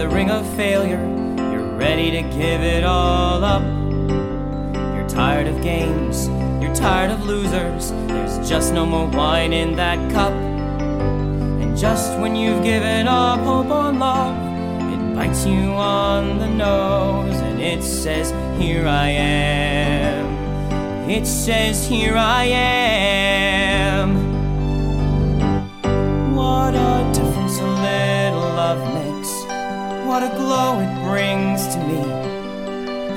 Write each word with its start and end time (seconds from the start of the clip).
tiring 0.00 0.30
of 0.30 0.56
failure. 0.56 1.04
You're 1.52 1.76
ready 1.76 2.10
to 2.10 2.22
give 2.22 2.62
it 2.62 2.84
all 2.84 3.44
up. 3.44 3.62
You're 4.94 5.06
tired 5.06 5.46
of 5.46 5.62
games. 5.62 6.26
You're 6.62 6.74
tired 6.74 7.10
of 7.10 7.26
losers. 7.26 7.90
There's 8.08 8.48
just 8.48 8.72
no 8.72 8.86
more 8.86 9.06
wine 9.08 9.52
in 9.52 9.76
that 9.76 9.98
cup. 10.10 10.32
And 10.32 11.76
just 11.76 12.18
when 12.18 12.34
you've 12.34 12.64
given 12.64 13.08
up 13.08 13.40
hope 13.40 13.70
on 13.70 13.98
love, 13.98 14.36
it 14.90 15.14
bites 15.14 15.44
you 15.44 15.72
on 15.72 16.38
the 16.38 16.48
nose 16.48 17.36
and 17.36 17.60
it 17.60 17.82
says, 17.82 18.30
Here 18.58 18.86
I 18.86 19.08
am. 19.08 21.10
It 21.10 21.26
says, 21.26 21.86
Here 21.86 22.16
I 22.16 22.44
am. 22.44 23.09
What 30.10 30.24
a 30.24 30.36
glow 30.36 30.80
it 30.80 30.92
brings 31.04 31.68
to 31.68 31.78
me. 31.86 32.02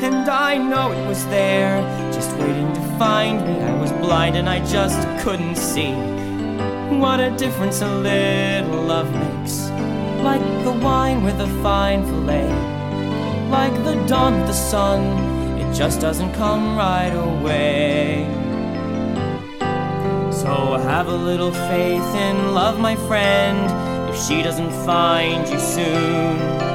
And 0.06 0.30
I 0.30 0.60
know 0.60 0.92
it 0.92 1.08
was 1.08 1.26
there, 1.26 1.82
just 2.14 2.38
waiting 2.38 2.72
to 2.72 2.82
find 3.00 3.44
me. 3.48 3.64
I 3.64 3.74
was 3.82 3.92
blind 3.94 4.36
and 4.36 4.48
I 4.48 4.64
just 4.64 5.02
couldn't 5.24 5.56
see. 5.56 5.94
What 7.00 7.20
a 7.20 7.32
difference 7.36 7.82
a 7.82 7.88
little 7.88 8.84
love 8.84 9.12
makes. 9.12 9.72
Like 10.22 10.44
the 10.64 10.72
wine 10.84 11.24
with 11.24 11.42
a 11.42 11.48
fine 11.64 12.06
fillet. 12.06 12.48
Like 13.50 13.74
the 13.84 13.96
dawn 14.06 14.38
with 14.38 14.48
the 14.50 14.54
sun, 14.54 15.02
it 15.58 15.74
just 15.74 16.00
doesn't 16.00 16.32
come 16.34 16.78
right 16.78 17.10
away. 17.10 18.28
So 20.32 20.78
have 20.78 21.08
a 21.08 21.16
little 21.30 21.54
faith 21.72 22.16
in 22.28 22.54
love, 22.54 22.80
my 22.80 22.96
friend, 23.08 23.58
if 24.14 24.22
she 24.28 24.44
doesn't 24.44 24.72
find 24.86 25.50
you 25.50 25.60
soon. 25.60 26.73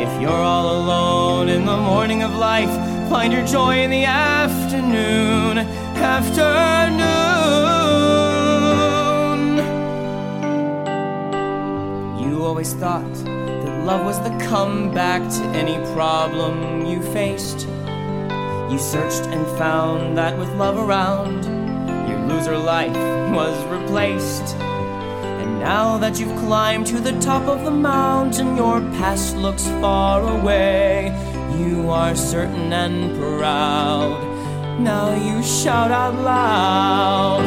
If 0.00 0.20
you're 0.20 0.30
all 0.30 0.76
alone 0.80 1.48
in 1.48 1.64
the 1.64 1.76
morning 1.76 2.22
of 2.22 2.34
life, 2.34 2.70
find 3.08 3.32
your 3.32 3.44
joy 3.46 3.80
in 3.82 3.90
the 3.90 4.04
afternoon. 4.04 5.58
Afternoon. 5.58 6.98
You 12.20 12.44
always 12.44 12.74
thought 12.74 13.14
that 13.24 13.84
love 13.84 14.04
was 14.04 14.18
the 14.20 14.36
comeback 14.46 15.22
to 15.38 15.42
any 15.56 15.76
problem 15.94 16.86
you 16.86 17.02
faced. 17.12 17.66
You 18.70 18.78
searched 18.78 19.26
and 19.26 19.46
found 19.58 20.16
that 20.16 20.38
with 20.38 20.48
love 20.54 20.78
around, 20.78 21.44
your 22.08 22.18
loser 22.26 22.56
life 22.56 22.96
was 23.34 23.62
replaced. 23.66 24.56
And 25.42 25.58
now 25.58 25.98
that 25.98 26.20
you've 26.20 26.38
climbed 26.38 26.86
to 26.86 27.00
the 27.00 27.18
top 27.18 27.48
of 27.48 27.64
the 27.64 27.70
mountain, 27.72 28.56
your 28.56 28.80
past 28.98 29.36
looks 29.36 29.66
far 29.82 30.22
away. 30.22 31.10
You 31.58 31.90
are 31.90 32.14
certain 32.14 32.72
and 32.72 33.18
proud. 33.18 34.22
Now 34.78 35.12
you 35.12 35.42
shout 35.42 35.90
out 35.90 36.14
loud. 36.14 37.42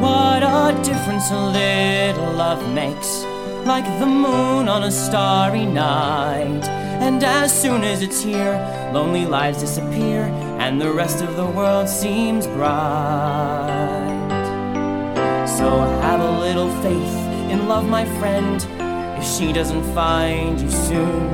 What 0.00 0.42
a 0.42 0.82
difference 0.82 1.30
a 1.30 1.36
little 1.36 2.32
love 2.32 2.66
makes. 2.72 3.22
Like 3.66 3.84
the 4.00 4.06
moon 4.06 4.66
on 4.66 4.84
a 4.84 4.90
starry 4.90 5.66
night. 5.66 6.64
And 7.04 7.22
as 7.22 7.52
soon 7.52 7.84
as 7.84 8.00
it's 8.00 8.22
here, 8.22 8.54
lonely 8.94 9.26
lives 9.26 9.60
disappear, 9.60 10.22
and 10.58 10.80
the 10.80 10.90
rest 10.90 11.22
of 11.22 11.36
the 11.36 11.44
world 11.44 11.86
seems 11.86 12.46
bright. 12.46 14.09
So 15.58 15.68
have 16.02 16.20
a 16.20 16.30
little 16.40 16.70
faith 16.82 17.16
in 17.50 17.68
love, 17.68 17.86
my 17.88 18.04
friend, 18.18 18.64
if 19.18 19.24
she 19.24 19.52
doesn't 19.52 19.82
find 19.94 20.60
you 20.60 20.70
soon. 20.70 21.26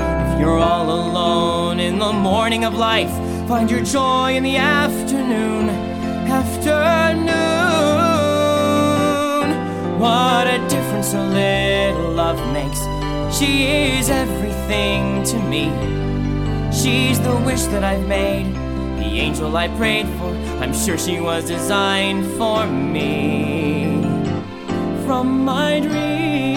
If 0.00 0.40
you're 0.40 0.58
all 0.58 0.90
alone 0.90 1.78
in 1.78 1.98
the 1.98 2.12
morning 2.12 2.64
of 2.64 2.74
life, 2.74 3.12
find 3.46 3.70
your 3.70 3.84
joy 3.84 4.34
in 4.34 4.42
the 4.42 4.56
afternoon. 4.56 5.68
Afternoon. 6.28 7.28
What 10.00 10.46
a 10.46 10.58
difference 10.68 11.12
a 11.14 11.22
little 11.22 12.12
love 12.12 12.40
makes. 12.52 12.80
She 13.36 13.66
is 13.66 14.08
everything 14.08 15.22
to 15.24 15.38
me. 15.52 15.70
She's 16.72 17.20
the 17.20 17.36
wish 17.44 17.64
that 17.64 17.84
I've 17.84 18.06
made, 18.06 18.54
the 19.00 19.20
angel 19.20 19.56
I 19.56 19.68
prayed 19.68 20.06
for. 20.18 20.30
I'm 20.62 20.74
sure 20.74 20.98
she 20.98 21.20
was 21.20 21.46
designed 21.46 22.26
for 22.36 22.66
me. 22.66 24.02
From 25.06 25.44
my 25.44 25.80
dreams, 25.80 26.47